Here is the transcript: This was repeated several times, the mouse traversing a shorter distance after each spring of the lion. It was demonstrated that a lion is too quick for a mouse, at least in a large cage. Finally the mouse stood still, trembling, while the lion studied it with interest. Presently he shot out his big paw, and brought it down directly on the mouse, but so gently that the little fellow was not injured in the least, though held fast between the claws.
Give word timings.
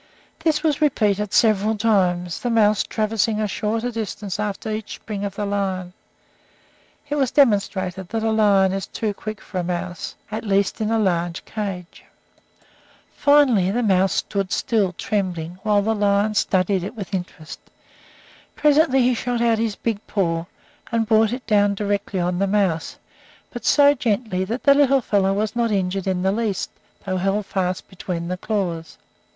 This 0.39 0.63
was 0.63 0.81
repeated 0.81 1.31
several 1.31 1.77
times, 1.77 2.39
the 2.39 2.49
mouse 2.49 2.81
traversing 2.81 3.39
a 3.39 3.47
shorter 3.47 3.91
distance 3.91 4.39
after 4.39 4.71
each 4.71 4.95
spring 4.95 5.23
of 5.23 5.35
the 5.35 5.45
lion. 5.45 5.93
It 7.07 7.17
was 7.17 7.29
demonstrated 7.29 8.09
that 8.09 8.23
a 8.23 8.31
lion 8.31 8.71
is 8.73 8.87
too 8.87 9.13
quick 9.13 9.39
for 9.39 9.59
a 9.59 9.63
mouse, 9.63 10.15
at 10.31 10.43
least 10.43 10.81
in 10.81 10.89
a 10.89 10.97
large 10.97 11.45
cage. 11.45 12.03
Finally 13.15 13.69
the 13.69 13.83
mouse 13.83 14.13
stood 14.13 14.51
still, 14.51 14.91
trembling, 14.93 15.59
while 15.61 15.83
the 15.83 15.93
lion 15.93 16.33
studied 16.33 16.83
it 16.83 16.95
with 16.95 17.13
interest. 17.13 17.59
Presently 18.55 19.01
he 19.03 19.13
shot 19.13 19.39
out 19.39 19.59
his 19.59 19.75
big 19.75 20.07
paw, 20.07 20.45
and 20.91 21.05
brought 21.07 21.31
it 21.31 21.45
down 21.45 21.75
directly 21.75 22.19
on 22.19 22.39
the 22.39 22.47
mouse, 22.47 22.97
but 23.53 23.65
so 23.65 23.93
gently 23.93 24.43
that 24.45 24.63
the 24.63 24.73
little 24.73 25.01
fellow 25.01 25.31
was 25.31 25.55
not 25.55 25.69
injured 25.71 26.07
in 26.07 26.23
the 26.23 26.31
least, 26.31 26.71
though 27.05 27.17
held 27.17 27.45
fast 27.45 27.87
between 27.87 28.29
the 28.29 28.37
claws. 28.37 28.97